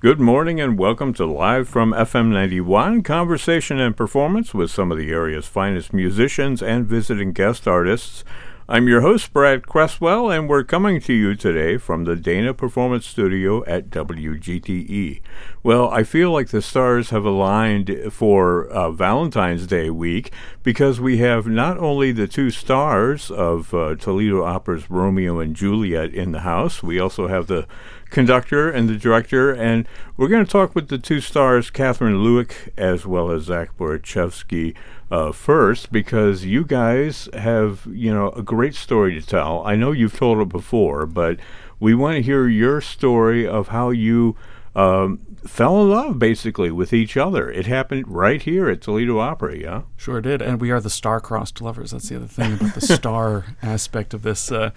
[0.00, 4.96] Good morning and welcome to Live from FM 91, conversation and performance with some of
[4.96, 8.24] the area's finest musicians and visiting guest artists.
[8.66, 13.04] I'm your host, Brad Cresswell, and we're coming to you today from the Dana Performance
[13.04, 15.20] Studio at WGTE.
[15.62, 20.32] Well, I feel like the stars have aligned for uh, Valentine's Day week
[20.62, 26.14] because we have not only the two stars of uh, Toledo Opera's Romeo and Juliet
[26.14, 27.66] in the house, we also have the
[28.10, 29.86] conductor and the director, and
[30.16, 34.74] we're going to talk with the two stars, Kathryn Lewek as well as Zach Borichevsky,
[35.10, 39.62] uh, first because you guys have you know a great story to tell.
[39.64, 41.38] I know you've told it before, but
[41.78, 44.36] we want to hear your story of how you
[44.76, 47.50] um, fell in love basically with each other.
[47.50, 49.82] It happened right here at Toledo Opera, yeah.
[49.96, 51.90] Sure did, and we are the star-crossed lovers.
[51.90, 54.70] That's the other thing about the star aspect of this uh,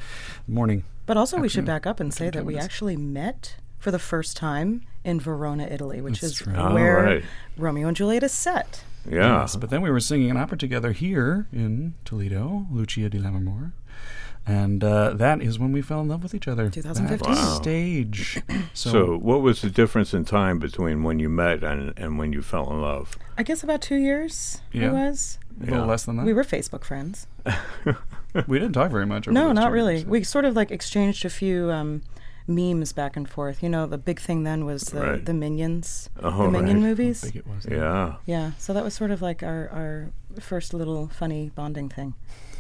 [0.48, 0.84] morning.
[1.06, 4.38] But also, we should back up and say that we actually met for the first
[4.38, 6.54] time in Verona, Italy, which That's is true.
[6.56, 7.24] Oh, where right.
[7.58, 8.84] Romeo and Juliet is set.
[9.10, 9.42] Yeah.
[9.42, 13.74] Yes, but then we were singing an opera together here in Toledo, Lucia di Lammermoor.
[14.46, 16.70] And uh, that is when we fell in love with each other.
[16.70, 17.34] 2015.
[17.34, 17.56] Wow.
[17.62, 18.42] stage.
[18.74, 22.34] So, So, what was the difference in time between when you met and, and when
[22.34, 23.18] you fell in love?
[23.38, 24.88] I guess about two years Yeah.
[24.90, 25.38] it was.
[25.60, 25.86] a little Yeah.
[25.86, 26.26] less than that.
[26.26, 27.28] We were Facebook friends.
[28.48, 29.28] We didn't talk very much.
[29.28, 29.94] Over No, not two really.
[29.96, 30.06] years.
[30.06, 32.02] We sort of like exchanged a few um,
[32.48, 33.62] memes back and forth.
[33.64, 35.26] You know, the big thing then was the, Right.
[35.26, 36.82] the Minions, Oh, the Minion right.
[36.84, 37.22] How movies.
[37.22, 37.66] big it was.
[37.70, 40.12] Yeah, Yeah, so that was sort of like our, our
[40.42, 42.16] first little funny bonding thing.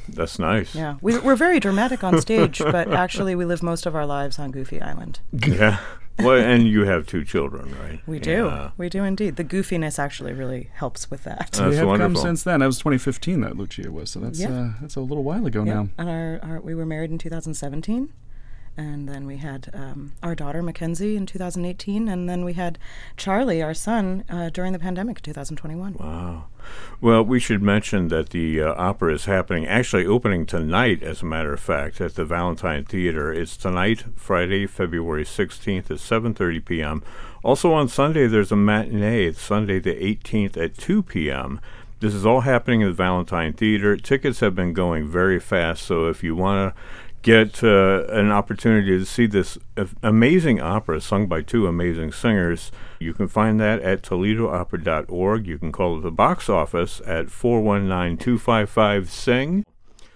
[0.10, 0.76] that's nice.
[0.76, 4.38] Yeah, we, we're very dramatic on stage, but actually we live most of our lives
[4.40, 5.20] on Goofy Island.
[5.32, 5.80] Yeah.
[6.20, 8.00] Well, and you have two children, right?
[8.06, 8.46] We do.
[8.46, 8.70] Yeah.
[8.78, 9.36] We do indeed.
[9.36, 11.60] The goofiness actually really helps with that.
[11.60, 12.14] Uh, we That's have wonderful.
[12.16, 12.60] come since then.
[12.60, 14.50] That was 2015 that Lucia was, so that's Yeah.
[14.52, 15.90] uh, that's a little while ago Yeah, now.
[15.98, 18.10] And our, our we were married in 2017,
[18.76, 22.80] and then we had um, our daughter Mackenzie in 2018, and then we had
[23.18, 25.98] Charlie, our son, uh, during the pandemic, 2021.
[26.00, 26.46] Wow.
[27.00, 31.26] Well, we should mention that the uh, opera is happening, actually opening tonight, as a
[31.26, 33.32] matter of fact, at the Valentine Theater.
[33.32, 37.04] It's tonight, Friday, February 16th at 7.30 p.m.
[37.44, 41.60] Also on Sunday, there's a matinee, Sunday the 18th at 2 p.m.
[42.00, 43.96] This is all happening at the Valentine Theater.
[43.96, 46.82] Tickets have been going very fast, so if you want to
[47.24, 49.58] get uh, an opportunity to see this
[50.04, 55.48] amazing opera sung by two amazing singers, you can find that at ToledoOpera.org.
[55.48, 59.66] You can call the box office at 419 255 SING.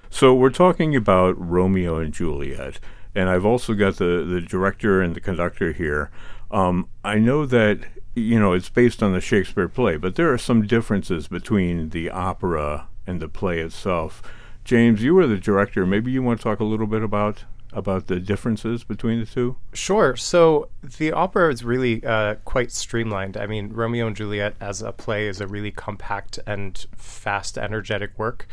[0.10, 2.80] So we're talking about Romeo and Juliet,
[3.16, 6.12] and I've also got the, the director and the conductor here.
[6.52, 7.80] Um, I know that
[8.16, 12.10] you know it's based on the Shakespeare play, but there are some differences between the
[12.10, 14.22] opera and the play itself.
[14.68, 15.86] James, you were the director.
[15.86, 19.56] Maybe you want to talk a little bit about about the differences between the two.
[19.72, 20.18] Sure.
[20.18, 20.68] So
[20.98, 23.38] the opera is really uh, quite streamlined.
[23.38, 28.20] I mean, Romeo and Juliet as a play is a really compact and fast, energetic
[28.20, 28.46] work.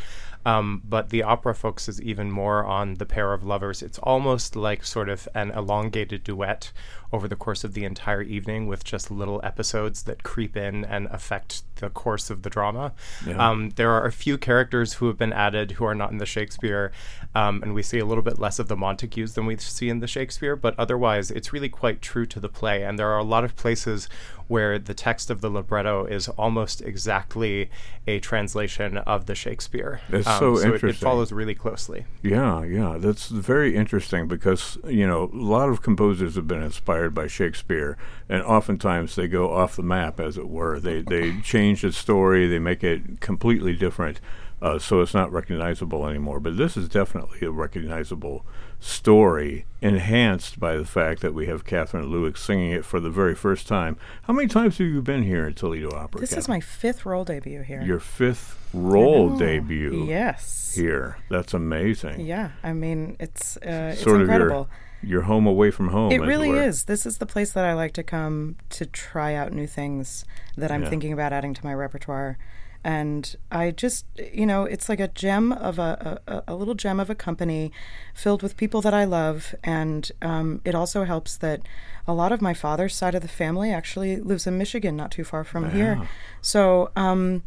[0.47, 3.83] Um, but the opera focuses even more on the pair of lovers.
[3.83, 6.71] It's almost like sort of an elongated duet
[7.15, 11.07] over the course of the entire evening with just little episodes that creep in and
[11.19, 12.93] affect the course of the drama.
[13.27, 13.37] Yeah.
[13.49, 16.27] Um, there are a few characters who have been added who are not in the
[16.27, 16.91] Shakespeare,
[17.35, 20.01] um, and we see a little bit less of the Montagues than we see in
[20.01, 22.83] the Shakespeare, but otherwise it's really quite true to the play.
[22.83, 24.09] And there are a lot of places
[24.47, 27.71] where the text of the libretto is almost exactly
[28.07, 30.01] a translation of the Shakespeare.
[30.11, 32.05] That's Um, so it- It, follows really closely.
[32.23, 37.04] Yeah, yeah, that's very interesting because you know a lot of composers have been inspired
[37.13, 37.97] by Shakespeare,
[38.29, 40.79] and oftentimes they go off the map, as it were.
[40.79, 44.21] They they change the story, they make it completely different,
[44.63, 46.39] uh, so it's not recognizable anymore.
[46.41, 48.47] But this is definitely a recognizable
[48.81, 53.35] story, enhanced by the fact that we have Kathryn Lewek singing it for the very
[53.35, 53.97] first time.
[54.25, 56.21] How many times have you been here at Toledo Opera?
[56.21, 57.83] This is my fifth role debut here.
[57.83, 60.75] your fifth role debut Yes.
[60.77, 61.17] here.
[61.31, 62.21] That's amazing.
[62.27, 64.69] Yeah, I mean it's uh, it's incredible.
[65.07, 66.13] Your home away from home.
[66.13, 66.63] It really were.
[66.63, 66.85] is.
[66.85, 70.25] This is the place that I like to come to try out new things
[70.57, 70.91] that I'm Yeah.
[70.91, 72.39] thinking about adding to my repertoire.
[72.87, 77.01] And I just, you know, it's like a gem of a, a, a little gem
[77.01, 77.73] of a company
[78.13, 79.55] filled with people that I love.
[79.65, 81.63] And um, it also helps that
[82.07, 85.25] a lot of my father's side of the family actually lives in Michigan, not too
[85.25, 86.07] far from here.
[86.43, 87.43] So, um,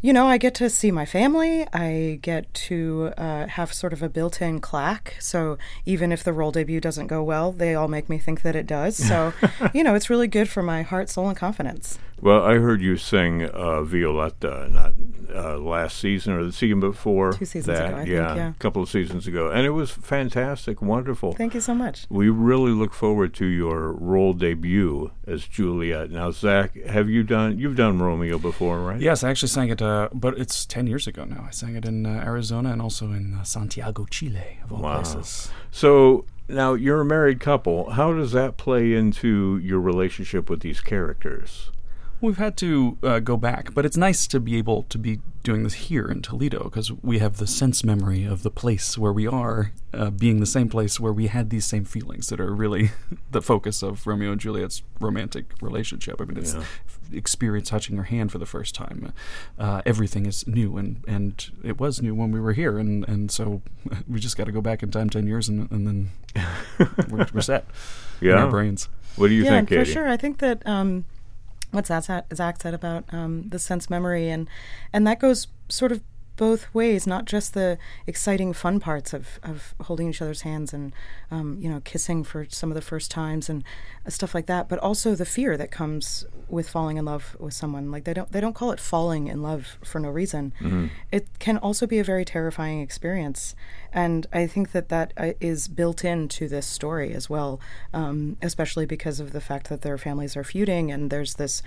[0.00, 1.66] you know, I get to see my family.
[1.72, 5.16] I get to uh, have sort of a built in claque.
[5.20, 8.54] So even if the role debut doesn't go well, they all make me think that
[8.54, 8.96] it does.
[8.96, 9.32] So,
[9.74, 11.98] you know, it's really good for my heart, soul, and confidence.
[12.20, 14.94] Well, I heard you sing uh, Violetta not
[15.34, 17.32] uh, last season or the season before.
[17.32, 18.50] Two seasons that, ago, I think, yeah, yeah.
[18.50, 21.34] a couple of seasons ago, and it was fantastic, wonderful.
[21.34, 22.06] Thank you so much.
[22.08, 26.10] We really look forward to your role debut as Juliet.
[26.10, 27.58] Now, Zach, have you done?
[27.58, 29.00] You've done Romeo before, right?
[29.00, 31.44] Yes, I actually sang it, uh, but it's 10 years ago now.
[31.46, 35.02] I sang it in uh, Arizona and also in uh, Santiago, Chile, of all Wow.
[35.02, 35.50] places.
[35.70, 37.90] So now you're a married couple.
[37.90, 41.70] How does that play into your relationship with these characters?
[42.20, 45.62] We've had to uh, go back, but it's nice to be able to be doing
[45.64, 49.26] this here in Toledo because we have the sense memory of the place where we
[49.28, 52.90] are uh, being the same place where we had these same feelings that are really
[53.30, 56.20] the focus of Romeo and Juliet's romantic relationship.
[56.20, 56.64] I mean, it's Yeah.
[57.12, 59.12] experience touching her hand for the first time.
[59.58, 63.30] Uh, everything is new, and, and it was new when we were here, and, and
[63.30, 63.60] so
[64.08, 66.10] we just got to go back in time 10 years and, and then
[67.10, 67.66] we're, we're set
[68.22, 68.44] in Yeah.
[68.44, 68.88] our brains.
[69.16, 69.84] What do you yeah, think, Katie?
[69.84, 70.08] for sure.
[70.08, 71.04] I think that um,
[71.76, 74.48] what Zach, said about um, the sense memory, and
[74.92, 76.02] and that goes sort of
[76.36, 77.06] both ways.
[77.06, 80.92] Not just the exciting, fun parts of, of holding each other's hands and
[81.30, 83.64] um, you know kissing for some of the first times and
[84.06, 87.54] uh, stuff like that, but also the fear that comes with falling in love with
[87.54, 87.90] someone.
[87.90, 90.52] Like they don't they don't call it falling in love for no reason.
[91.10, 93.54] It can also be a very terrifying experience,
[93.92, 95.32] and I think that that uh,
[95.74, 97.60] built into this story as well,
[97.92, 101.62] um, especially because of the fact that their families are feuding and there's this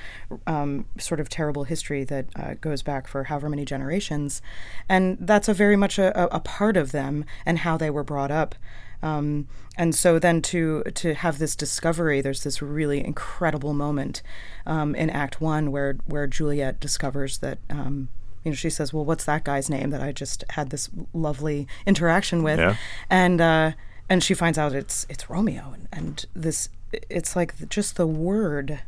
[0.48, 4.42] um, sort of terrible history that uh, goes back for however many generations,
[4.88, 8.32] and that's a very much a, a, part of them and how they were brought
[8.32, 8.56] up.
[9.02, 9.48] Um,
[9.78, 14.22] and so then to to have this discovery, there's this really incredible moment
[14.66, 18.10] um, in Act One where where Juliet discovers that um,
[18.44, 21.68] you know she says, "Well, what's that guy's name that I just had this lovely
[21.86, 22.76] interaction with?" Yeah.
[23.10, 23.72] And uh,
[24.10, 26.70] and she finds out it's it's Romeo, and, and this
[27.10, 28.82] it's like just the word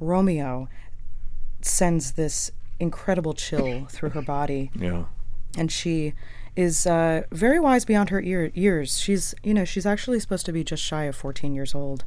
[0.00, 0.68] Romeo
[1.60, 2.50] sends this
[2.80, 5.04] incredible chill through her body Yeah.
[5.56, 6.14] and she
[6.56, 8.98] is uh, very wise beyond her ear- years.
[8.98, 12.04] She's, you know, she's actually supposed to be just shy of 14 years old,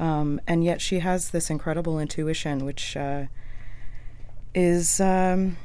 [0.00, 3.24] um, and yet she has this incredible intuition, which uh,
[4.54, 5.56] is um,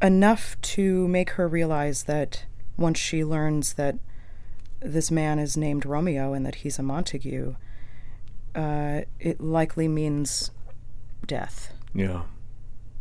[0.00, 2.44] enough to make her realize that
[2.78, 3.96] once she learns that
[4.80, 7.54] this man is named Romeo and that he's a Montague,
[8.54, 10.50] uh, it likely means
[11.26, 11.72] death.
[11.94, 12.22] Yeah.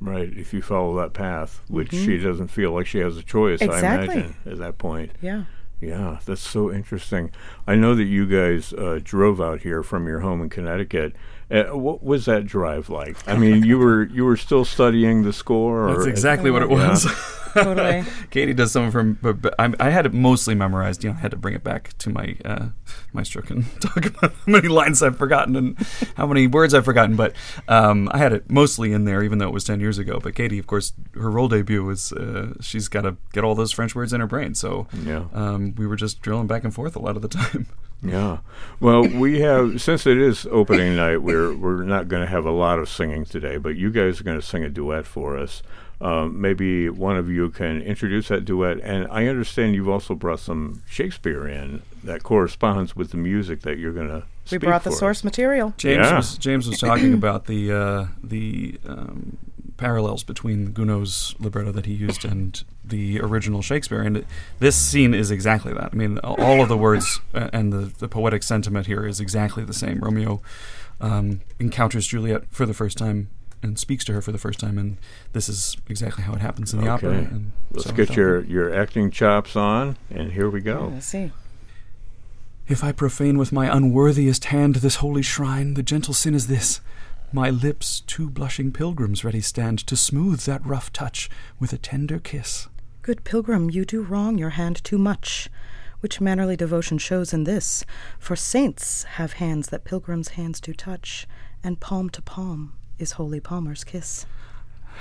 [0.01, 0.31] Right.
[0.35, 3.67] If you follow that path, which she doesn't feel like she has a choice, I
[3.67, 3.85] Mm-hmm.
[4.11, 5.11] Imagine, at that point.
[5.21, 5.43] Yeah.
[5.81, 7.31] Yeah, that's so interesting.
[7.65, 11.15] I know that you guys uh, drove out here from your home in Connecticut.
[11.51, 13.17] Uh, what was that drive like?
[13.27, 15.89] I mean, you were you were still studying the score.
[15.89, 16.89] Or, That's exactly what it Yeah.
[16.89, 17.05] was.
[17.55, 18.03] Totally.
[18.29, 21.03] Katie does some of her, but, but I, I had it mostly memorized.
[21.03, 22.67] You know, I had to bring it back to my uh,
[23.11, 25.75] maestro and talk about how many lines I've forgotten and
[26.15, 27.15] how many words I've forgotten.
[27.15, 27.33] But
[27.67, 30.19] um, I had it mostly in there, even though it was ten years ago.
[30.21, 33.71] But Katie, of course, her role debut was uh, she's got to get all those
[33.71, 34.53] French words in her brain.
[34.53, 35.23] So Yeah.
[35.33, 37.65] um, we were just drilling back and forth a lot of the time.
[38.01, 38.37] Yeah.
[38.79, 42.51] Well, we have since it is opening night, we're we're not going to have a
[42.51, 45.61] lot of singing today, but you guys are going to sing a duet for us.
[46.01, 50.39] Um, maybe one of you can introduce that duet, and I understand you've also brought
[50.39, 54.23] some Shakespeare in that corresponds with the music that you're going to.
[54.49, 55.73] we brought the source material.
[55.77, 56.15] James Yeah.
[56.15, 59.37] was James was talking about the uh, the um,
[59.79, 64.25] parallels between Gounod's libretto that he used and the original Shakespeare, and
[64.59, 65.89] this scene is exactly that.
[65.93, 69.63] I mean, all of the words uh, and the, the poetic sentiment here is exactly
[69.63, 69.99] the same.
[69.99, 70.41] Romeo
[70.99, 73.29] um, encounters Juliet for the first time
[73.63, 74.97] and speaks to her for the first time, and
[75.31, 77.11] this is exactly how it happens in the opera.
[77.11, 80.91] And Let's so get your, your acting chops on, and here we go.
[80.93, 81.31] Let's see.
[82.67, 86.81] If I profane with my unworthiest hand this holy shrine, the gentle sin is this.
[87.31, 92.17] My lips, two blushing pilgrims ready stand to smooth that rough touch with a tender
[92.17, 92.67] kiss.
[93.03, 95.47] Good pilgrim, you do wrong your hand too much.
[95.99, 97.83] Which mannerly devotion shows in this?
[98.17, 101.27] For saints have hands that pilgrims' hands do touch,
[101.63, 104.25] and palm to palm is holy palmer's kiss.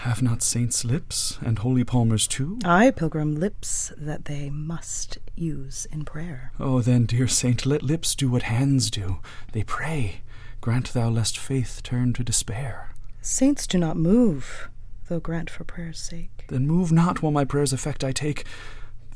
[0.03, 2.59] Have not saints lips, and holy palmers too?
[2.63, 6.53] Ay, pilgrim, lips that they must use in prayer.
[6.61, 9.19] Oh, then, dear saint, let lips do what hands do.
[9.53, 10.21] They pray.
[10.61, 12.95] Grant thou lest faith turn to despair.
[13.21, 14.69] Saints do not move,
[15.09, 16.45] though grant for prayer's sake.
[16.49, 18.45] Then move not while my prayer's effect I take.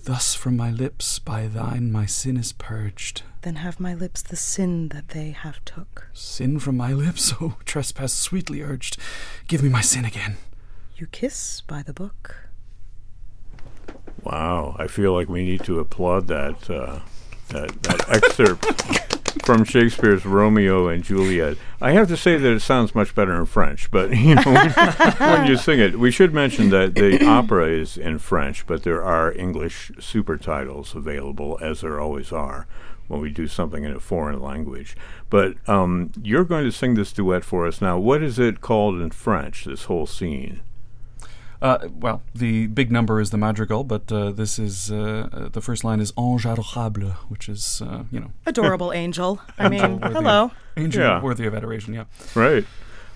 [0.04, 3.22] Thus from my lips by thine my sin is purged.
[3.42, 6.08] Then have my lips the sin that they have took.
[6.12, 8.96] Sin from my lips, oh trespass sweetly urged.
[9.46, 10.36] Give me my sin again.
[10.96, 12.48] You kiss by the book.
[14.22, 17.00] Wow, I feel like we need to applaud that uh,
[17.48, 19.21] that that excerpt.
[19.44, 21.56] From Shakespeare's Romeo and Juliet.
[21.80, 24.72] I have to say that it sounds much better in French, but you know,
[25.18, 29.02] when you sing it, we should mention that the opera is in French, but there
[29.02, 32.66] are English super titles available, as there always are
[33.08, 34.96] when we do something in a foreign language.
[35.28, 37.98] But um, you're going to sing this duet for us now.
[37.98, 39.64] What is it called in French?
[39.64, 40.60] This whole scene.
[41.62, 45.60] Uh, well, the big number is the madrigal, but uh, this is uh, uh the
[45.60, 49.40] first line is Ange adorable, which is uh, you know adorable angel.
[49.60, 51.22] I mean, worthy hello, of, angel Yeah.
[51.22, 51.94] worthy of adoration.
[51.94, 52.04] Yeah.
[52.34, 52.66] Right.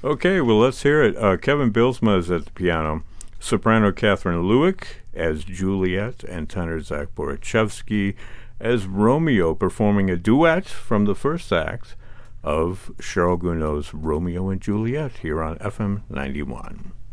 [0.05, 1.17] Okay, well, let's hear it.
[1.17, 3.03] Uh, Kevin Bylsma is at the piano,
[3.41, 8.15] soprano Kathryn Lewek as Juliet, and tenor Zach Borichevsky
[8.61, 11.97] as Romeo, performing a duet from the first act
[12.45, 16.93] of Charles Gounod's Romeo and Juliet here on FM 91.
[16.93, 17.06] Ange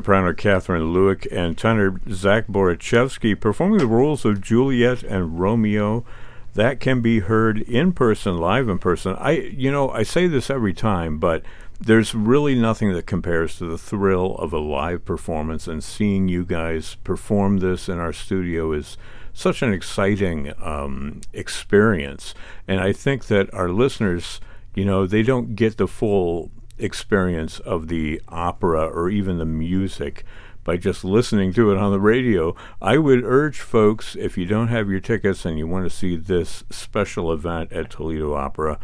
[0.00, 6.06] soprano Kathryn Lewek and tenor Zach Borichevsky performing the roles of Juliet and Romeo.
[6.54, 9.14] That can be heard in person, live in person.
[9.16, 11.42] I, you know, I say this every time, but
[11.78, 16.46] there's really nothing that compares to the thrill of a live performance and seeing you
[16.46, 18.96] guys perform this in our studio is
[19.34, 22.34] such an exciting um, experience.
[22.66, 24.40] And I think that our listeners,
[24.74, 26.50] you know, they don't get the full
[26.80, 30.24] experience of the opera or even the music
[30.64, 32.54] by just listening to it on the radio.
[32.80, 36.16] I would urge folks, if you don't have your tickets and you want to see
[36.16, 38.78] this special event at Toledo Opera,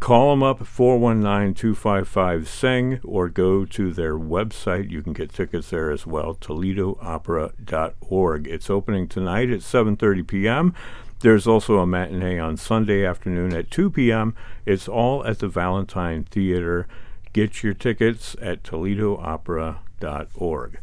[0.00, 4.90] call them up 419-255-SING or go to their website.
[4.90, 8.48] You can get tickets there as well, toledoopera.org.
[8.48, 10.74] It's opening tonight at 7:30 p.m.
[11.20, 14.34] There's also a matinee on Sunday afternoon at 2 p.m.
[14.64, 16.88] It's all at the Valentine Theater.
[17.32, 20.78] Get your tickets at toledoopera.org.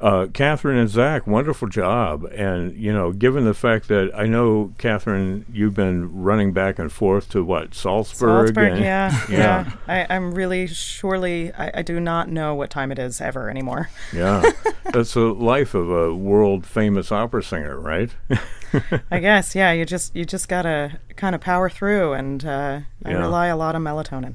[0.00, 2.22] Uh, Kathryn and Zach, wonderful job.
[2.32, 6.92] And, you know, given the fact that I know, Kathryn, you've been running back and
[6.92, 8.54] forth to what, Salzburg?
[8.54, 9.72] Salzburg, and- yeah, yeah.
[9.88, 10.06] yeah.
[10.08, 13.90] I, I'm really surely I, I do not know what time it is ever anymore.
[14.12, 14.48] Yeah.
[14.92, 18.14] That's the life of a world famous opera singer, right?
[19.10, 19.72] I guess, yeah.
[19.72, 23.18] You just you just gotta kind of power through, and uh, I Yeah.
[23.18, 24.34] rely a lot on melatonin.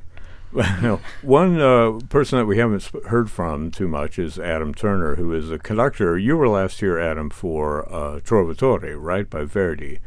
[0.53, 5.15] Well, one uh, person that we haven't sp- heard from too much is Adam Turner,
[5.15, 6.17] who is a conductor.
[6.17, 9.99] You were last year, Adam, for uh, Trovatore, right, by Verdi.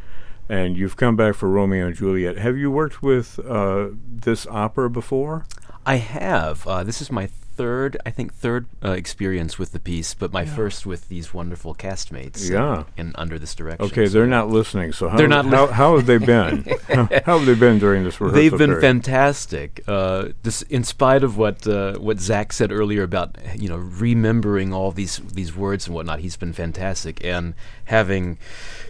[0.48, 2.38] And you've come back for Romeo and Juliet.
[2.38, 5.46] Have you worked with uh, this opera before?
[5.84, 6.66] I have.
[6.66, 10.44] Uh, this is my third, I think, third uh, experience with the piece, but my
[10.44, 12.48] first with these wonderful castmates.
[12.50, 12.84] Yeah.
[12.96, 13.86] And under this direction.
[13.86, 14.92] Okay, so they're not listening.
[14.92, 16.64] So how, They're not how, li- how have they been?
[16.88, 18.40] how, how have they been during this rehearsal?
[18.40, 18.80] They've been period?
[18.82, 19.82] fantastic.
[19.88, 24.72] Uh, this, in spite of what uh, what Zach said earlier about you know remembering
[24.72, 27.24] all these these words and whatnot, he's been fantastic.
[27.24, 27.54] And
[27.86, 28.38] having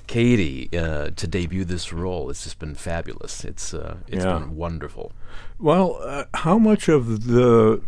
[0.07, 3.45] Katie uh, to debut this role, it's just been fabulous.
[3.45, 4.39] It's uh, it's Yeah.
[4.39, 5.13] been wonderful.
[5.59, 7.81] Well, uh, how much of the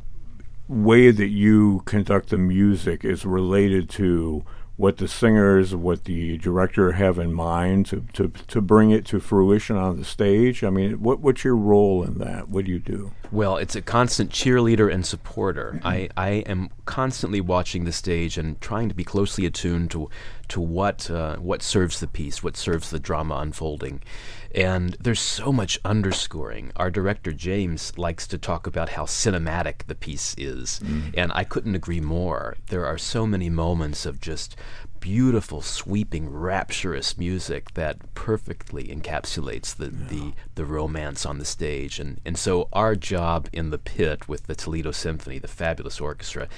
[0.68, 4.44] way that you conduct the music is related to
[4.76, 9.18] what the singers, what the director have in mind to, to, to bring it to
[9.18, 10.62] fruition on the stage?
[10.62, 12.48] I mean, what what's your role in that?
[12.48, 13.12] What do you do?
[13.30, 15.80] Well, it's a constant cheerleader and supporter.
[15.84, 20.08] I, I am constantly watching the stage and trying to be closely attuned to
[20.48, 24.02] to what uh, what serves the piece, what serves the drama unfolding.
[24.54, 26.72] And there's so much underscoring.
[26.76, 30.80] Our director James likes to talk about how cinematic the piece is,
[31.14, 32.56] and I couldn't agree more.
[32.68, 34.56] There are so many moments of just
[35.00, 41.98] beautiful, sweeping, rapturous music that perfectly encapsulates the, the, the romance on the stage.
[41.98, 46.48] And, and so, our job in the pit with the Toledo Symphony, the fabulous orchestra,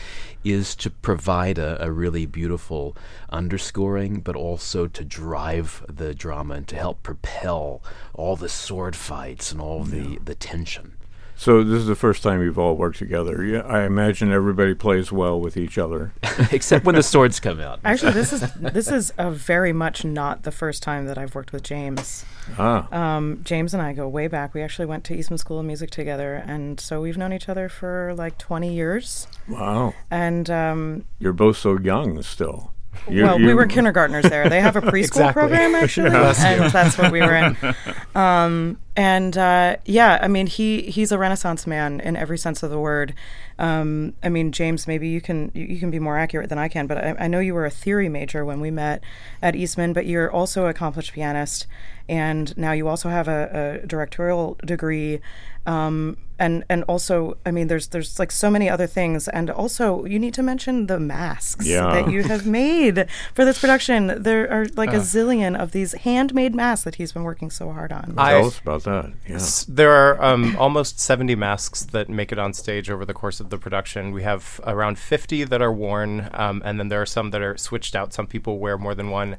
[0.44, 2.96] is to provide a, a really beautiful
[3.30, 7.82] underscoring, but also to drive the drama and to help propel
[8.14, 10.96] all the sword fights and all the, the tension.
[11.40, 13.42] So this is the first time you've all worked together.
[13.42, 16.12] Yeah, I imagine everybody plays well with each other.
[16.52, 17.80] Except when the swords come out.
[17.82, 21.54] Actually, this is this is a very much not the first time that I've worked
[21.54, 22.26] with James.
[22.58, 24.52] Ah, Um, James and I go way back.
[24.52, 27.70] We actually went to Eastman School of Music together, and so we've known each other
[27.70, 29.26] for like 20 years.
[29.48, 29.94] wow!
[30.10, 32.74] And um, You're both so young still.
[33.08, 34.48] You- well, we were kindergartners there.
[34.48, 35.40] They have a preschool Exactly.
[35.40, 37.56] program actually, and that's what we were in.
[38.12, 42.70] Um, and uh, yeah, I mean, he he's a Renaissance man in every sense of
[42.70, 43.14] the word.
[43.56, 46.66] Um, I mean, James, maybe you can you, you can be more accurate than I
[46.66, 49.02] can, but I, I know you were a theory major when we met
[49.42, 51.68] at Eastman, but you're also an accomplished pianist,
[52.08, 55.20] and now you also have a, a directorial degree.
[55.66, 60.04] Um, and and also, I mean, there's there's like so many other things, and also
[60.06, 61.92] you need to mention the masks Yeah.
[61.94, 64.22] that you have made for this production.
[64.22, 67.92] There are like a zillion of these handmade masks that he's been working so hard
[67.92, 68.14] on.
[68.18, 69.12] I- Tell us about that.
[69.28, 69.36] Yeah.
[69.36, 73.38] S- There are um, almost 70 masks that make it on stage over the course
[73.40, 74.12] of the production.
[74.12, 77.56] We have around 50 that are worn, um, and then there are some that are
[77.58, 78.12] switched out.
[78.14, 79.36] Some people wear more than one,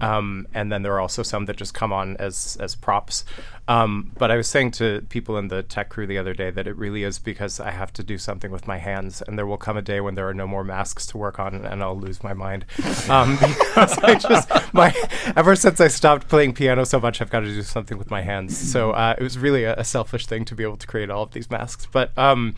[0.00, 3.24] um, and then there are also some that just come on as as props.
[3.68, 6.66] Um, but I was saying to people in the tech crew the other day that
[6.66, 9.58] it really is because I have to do something with my hands, and there will
[9.58, 12.24] come a day when there are no more masks to work on, and I'll lose
[12.24, 12.64] my mind.
[13.08, 14.92] Um, because I just my
[15.36, 18.22] ever since I stopped playing piano so much, I've got to do something with my
[18.22, 18.58] hands.
[18.58, 21.22] So uh, it was really a, a selfish thing to be able to create all
[21.22, 21.86] of these masks.
[21.90, 22.56] But um,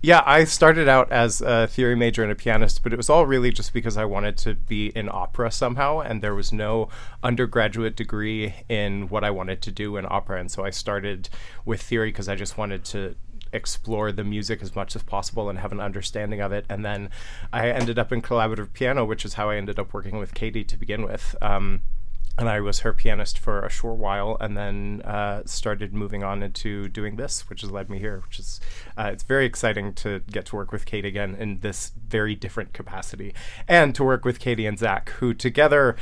[0.00, 3.26] yeah, I started out as a theory major and a pianist, but it was all
[3.26, 6.73] really just because I wanted to be in opera somehow, and there was no
[7.22, 11.28] undergraduate degree in what I wanted to do in opera, and so I started
[11.64, 13.14] with theory because I just wanted to
[13.52, 16.64] explore the music as much as possible and have an understanding of it.
[16.68, 17.08] And then
[17.52, 20.64] I ended up in collaborative piano, which is how I ended up working with Katie
[20.64, 21.36] to begin with.
[21.40, 21.82] Um,
[22.36, 26.42] and I was her pianist for a short while, and then uh, started moving on
[26.42, 28.22] into doing this, which has led me here.
[28.26, 28.60] Which is
[28.98, 32.72] uh, it's very exciting to get to work with Kate again in this very different
[32.72, 33.34] capacity,
[33.68, 35.96] and to work with Katie and Zach, who together.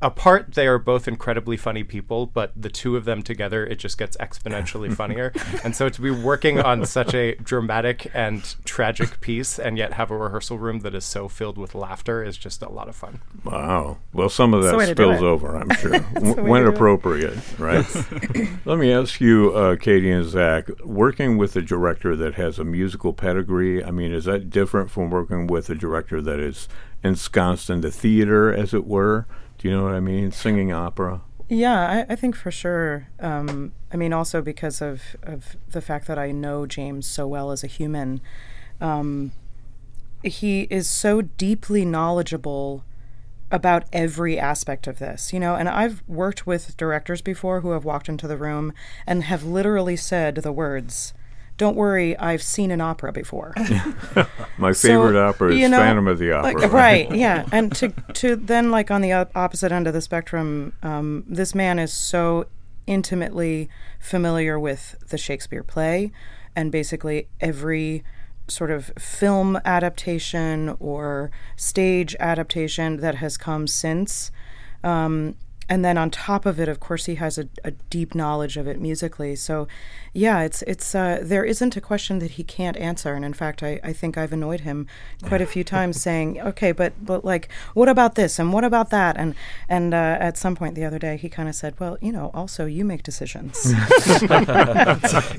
[0.00, 3.98] Apart, they are both incredibly funny people, but the two of them together, it just
[3.98, 5.32] gets exponentially funnier.
[5.64, 10.12] And so to be working on such a dramatic and tragic piece and yet have
[10.12, 13.20] a rehearsal room that is so filled with laughter is just a lot of fun.
[13.44, 13.98] Wow.
[14.12, 16.68] Well, some of that the way to do spills over, I'm sure, w- when to
[16.68, 16.74] do it.
[16.76, 17.84] appropriate, right?
[18.64, 22.64] Let me ask you, uh, Katie and Zach, working with a director that has a
[22.64, 26.68] musical pedigree, I mean, is that different from working with a director that is
[27.02, 29.26] ensconced in the theater, as it were?
[29.58, 30.30] Do you know what I mean?
[30.30, 31.20] Singing opera?
[31.48, 33.08] Yeah, I, I think for sure.
[33.20, 37.50] Um, I mean, also because of, of the fact that I know James so well
[37.50, 38.20] as a human.
[38.80, 39.32] Um,
[40.22, 42.84] he is so deeply knowledgeable
[43.50, 45.54] about every aspect of this, you know.
[45.54, 48.72] And I've worked with directors before who have walked into the room
[49.06, 51.14] and have literally said the words,
[51.58, 53.52] "Don't worry, I've seen an opera before."
[54.58, 56.68] My So, favorite opera is you know, Phantom of the like, Opera.
[56.68, 57.10] right?
[57.14, 61.54] Yeah, and to to then like on the opposite end of the spectrum, um, this
[61.54, 62.46] man is so
[62.86, 63.68] intimately
[64.00, 66.10] familiar with the Shakespeare play,
[66.56, 68.02] and basically every
[68.48, 74.30] sort of film adaptation or stage adaptation that has come since.
[74.82, 75.34] Um,
[75.68, 78.66] and then on top of it, of course, he has a, a deep knowledge of
[78.66, 79.36] it musically.
[79.36, 79.68] So,
[80.14, 83.14] yeah, it's it's uh, there isn't a question that he can't answer.
[83.14, 84.86] And in fact, I, I think I've annoyed him
[85.22, 88.90] quite a few times, saying, "Okay, but but like, what about this and what about
[88.90, 89.34] that?" And
[89.68, 92.30] and uh, at some point the other day, he kind of said, "Well, you know,
[92.32, 93.58] also you make decisions."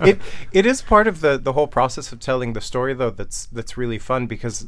[0.05, 0.19] it
[0.51, 3.77] it is part of the the whole process of telling the story though that's that's
[3.77, 4.67] really fun because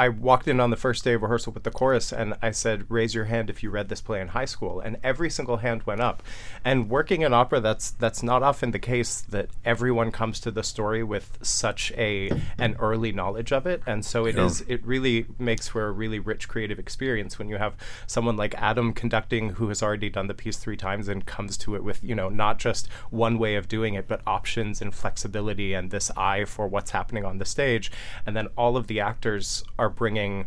[0.00, 2.86] I walked in on the first day of rehearsal with the chorus and I said
[2.88, 4.80] raise your hand if you read this play in high school.
[4.80, 6.22] And every single hand went up.
[6.64, 10.62] And working in opera that's that's not often the case that everyone comes to the
[10.62, 13.82] story with such a an early knowledge of it.
[13.86, 14.74] And so it is Yeah.
[14.76, 17.74] it really makes for a really rich creative experience when you have
[18.06, 21.74] someone like Adam conducting who has already done the piece three times and comes to
[21.74, 25.74] it with you know not just one way of doing it but options and flexibility
[25.74, 27.92] and this eye for what's happening on the stage.
[28.24, 30.46] And then all of the actors are bringing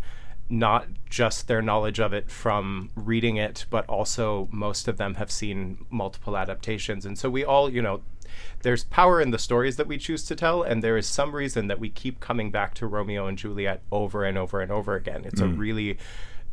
[0.50, 5.32] not just their knowledge of it from reading it but also most of them have
[5.32, 8.02] seen multiple adaptations and so we all you know
[8.62, 11.68] there's power in the stories that we choose to tell, and there is some reason
[11.68, 15.24] that we keep coming back to Romeo and Juliet over and over and over again.
[15.26, 15.58] It's a mm.
[15.58, 15.98] really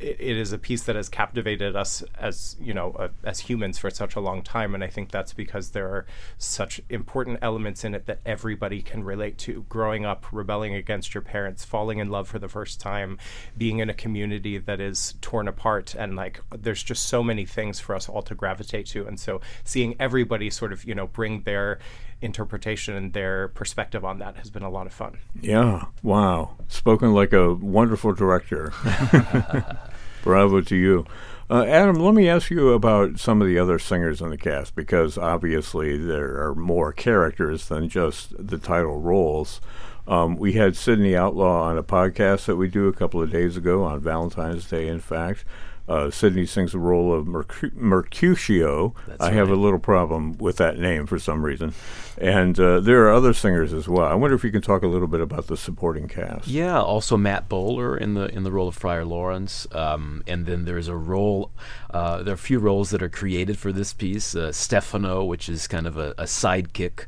[0.00, 3.78] it, it is a piece that has captivated us as you know uh, as humans
[3.78, 6.06] for such a long time and i think that's because there are
[6.38, 11.22] such important elements in it that everybody can relate to growing up rebelling against your
[11.22, 13.18] parents falling in love for the first time
[13.56, 17.78] being in a community that is torn apart and like there's just so many things
[17.78, 21.42] for us all to gravitate to and so seeing everybody sort of you know bring
[21.42, 21.78] their
[22.22, 25.86] interpretation and their perspective on that has been a lot of fun Yeah.
[26.02, 26.56] Wow.
[26.68, 28.72] Spoken like a wonderful director.
[30.22, 31.06] Bravo to you.
[31.48, 34.76] Uh, Adam, let me ask you about some of the other singers in the cast
[34.76, 39.60] because obviously there are more characters than just the title roles.
[40.06, 43.56] Um, we had Sydney Outlaw on a podcast that we do a couple of days
[43.56, 45.44] ago on Valentine's Day, in fact.
[45.90, 48.94] Uh, Sydney sings the role of Mercu- Mercutio.
[49.08, 51.74] That's I have a little problem with that name for some reason.
[52.16, 54.06] And uh, there are other singers as well.
[54.06, 56.46] I wonder if you can talk a little bit about the supporting cast.
[56.46, 60.64] Yeah, also Matt Boehler in the in the role of Friar Lawrence, um, and then
[60.64, 61.50] there's a role.
[61.88, 64.34] Uh, there are a few roles that are created for this piece.
[64.36, 67.06] Uh, Stefano, which is kind of a, a sidekick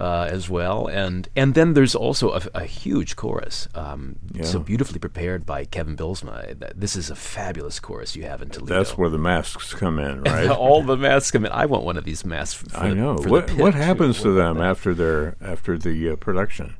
[0.00, 4.98] uh, as well, and and then there's also a, a huge chorus, um, so beautifully
[4.98, 6.74] prepared by Kevin Bylsma.
[6.74, 8.74] This is a fabulous chorus you have in Toledo.
[8.74, 10.50] That's where the masks come in, right?
[10.50, 11.52] all the masks come in.
[11.52, 12.62] I want one of these masks.
[12.70, 13.16] For I know.
[13.16, 16.74] What what happens to them after their after the uh, production?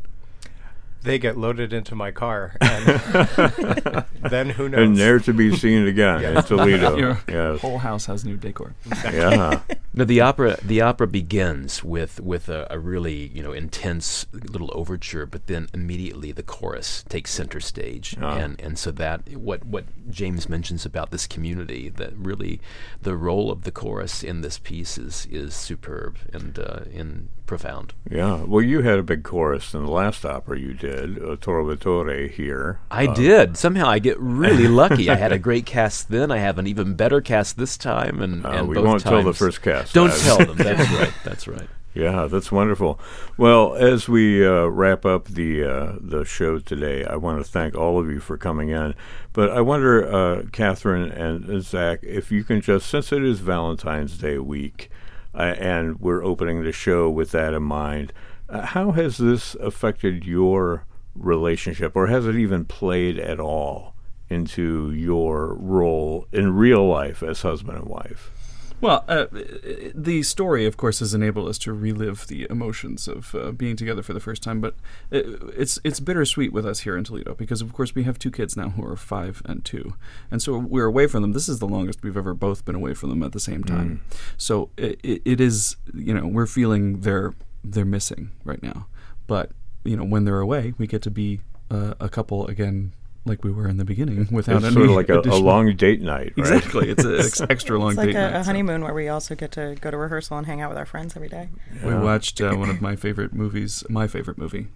[1.03, 5.87] They get loaded into my car and then who knows And they're to be seen
[5.87, 6.97] again in Toledo.
[6.99, 7.61] Your yes.
[7.61, 8.75] whole house has new decor.
[9.05, 9.61] Yeah.
[9.95, 14.71] No, the opera the opera begins with with a, a really you know intense little
[14.73, 18.37] overture, but then immediately the chorus takes center stage, Ah.
[18.37, 22.61] and and so that what what James mentions about this community that really
[23.03, 27.93] the role of the chorus in this piece is is superb and uh, and profound.
[28.09, 28.43] Yeah.
[28.45, 32.79] Well, you had a big chorus in the last opera you did, uh, Trovatore here.
[32.90, 35.11] I did somehow I get really lucky.
[35.11, 36.31] I had a great cast then.
[36.31, 39.22] I have an even better cast this time, and, Uh, and we both won't tell
[39.22, 39.94] the first cast.
[39.94, 40.20] Don't that.
[40.20, 40.57] tell them.
[40.57, 41.12] That's right.
[41.24, 41.68] That's right.
[41.94, 43.01] Yeah, that's wonderful.
[43.37, 47.74] Well, as we uh, wrap up the uh, the show today, I want to thank
[47.74, 48.94] all of you for coming in.
[49.33, 54.16] But I wonder, uh, Kathryn and Zach, if you can just, since it is Valentine's
[54.18, 54.90] Day week,
[55.35, 58.12] uh, and we're opening the show with that in mind,
[58.49, 60.85] uh, how has this affected your
[61.15, 63.95] relationship, or has it even played at all
[64.29, 68.31] into your role in real life as husband and wife?
[68.81, 69.27] Well, uh,
[69.93, 74.03] the story, of course, has enabled us to relive the emotions of uh, being together
[74.03, 74.61] for the first time.
[74.61, 74.77] But
[75.11, 78.57] it's it's bittersweet with us here in Toledo because, of course, we have two kids
[78.57, 79.95] now who are five and two,
[80.31, 81.33] and so we're away from them.
[81.33, 84.03] This is the longest we've ever both been away from them at the same time.
[84.37, 88.87] So it, it, is, you know, we're feeling they're they're missing right now.
[89.27, 89.51] But
[89.85, 91.40] you know, when they're away, we get to be
[91.71, 92.92] uh, a couple again
[93.25, 95.77] like we were in the beginning without It's any sort of like a, a long
[95.77, 96.53] date night, right?
[96.53, 98.94] Exactly, it's an ex- extra long It's like date night, a, a so- honeymoon where
[98.94, 101.51] we also get to go to rehearsal and hang out with our friends every day.
[101.85, 104.68] We watched uh, one of my favorite movies, my favorite movie,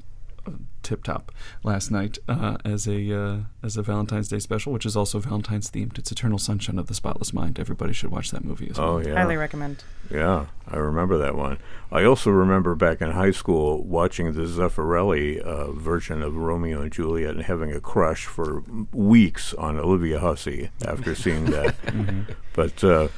[0.82, 1.30] Tip Top,
[1.62, 5.70] last night uh, as a uh, as a Valentine's Day special, which is also Valentine's
[5.70, 5.96] themed.
[5.98, 7.60] It's Eternal Sunshine of the Spotless Mind.
[7.60, 8.94] Everybody should watch that movie as well.
[8.94, 9.84] Oh yeah, Highly recommend.
[10.10, 11.58] Yeah, I remember that one.
[11.92, 16.92] I also remember back in high school watching the Zeffirelli uh, version of Romeo and
[16.92, 21.74] Juliet and having a crush for weeks on Olivia Hussey after seeing that.
[22.54, 23.08] But uh,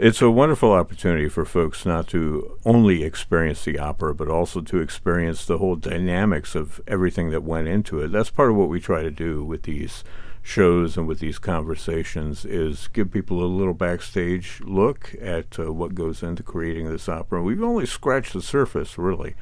[0.00, 4.80] it's a wonderful opportunity for folks not to only experience the opera, but also to
[4.80, 8.10] experience the whole dynamics of everything that went into it.
[8.10, 10.02] That's part of what we try to do with these
[10.42, 15.94] shows and with these conversations is give people a little backstage look at uh, what
[15.94, 17.42] goes into creating this opera.
[17.42, 19.34] We've only scratched the surface, really.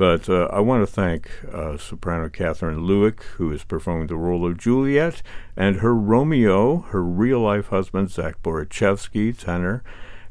[0.00, 4.46] But uh, I want to thank uh, soprano Kathryn Lewek, who is performing the role
[4.46, 5.20] of Juliet,
[5.58, 9.82] and her Romeo, her real life husband, Zach Borichevsky, tenor,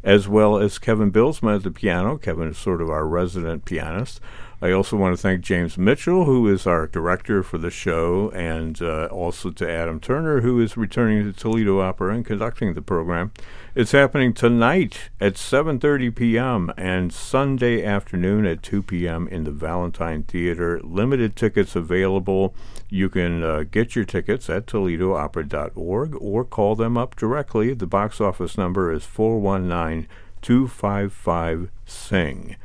[0.04, 2.18] as well as Kevin Bylsma at the piano.
[2.18, 4.20] Kevin is sort of our resident pianist.
[4.62, 8.82] I also want to thank James Mitchell, who is our director for the show, and
[8.82, 13.32] uh, also to Adam Turner, who is returning to Toledo Opera and conducting the program.
[13.74, 16.74] It's happening tonight at 7:30 p.m.
[16.76, 19.30] and Sunday afternoon at 2 p.m.
[19.30, 20.82] in the Valentine Theater.
[20.84, 22.54] Limited tickets available.
[22.90, 27.74] You can uh, get your tickets at ToledoOpera.org or call them up directly.
[27.74, 30.10] The box office number is 419
[30.42, 32.58] 255 SING.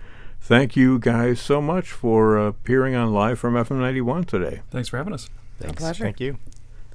[0.45, 4.61] Thank you guys so much for uh, appearing on Live from FM 91 today.
[4.71, 5.31] Thanks for having us.
[5.59, 5.81] A Thanks.
[5.81, 6.05] pleasure.
[6.05, 6.37] Thank you.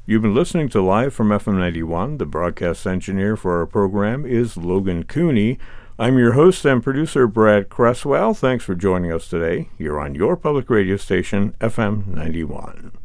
[0.06, 2.20] You've been listening to Live from FM 91.
[2.20, 5.58] The broadcast engineer for our program is Logan Cooney.
[5.98, 8.36] I'm your host and producer, Brad Cresswell.
[8.36, 9.70] Thanks for joining us today.
[9.80, 12.99] You're on your public radio station, FM 91.